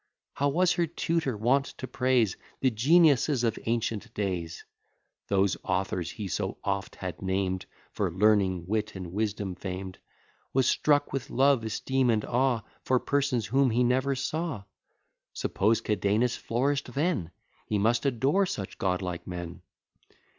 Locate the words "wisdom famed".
9.13-9.99